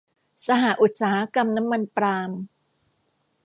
[0.45, 2.31] สหอุตสาหกรรมน้ำมันปาล์ม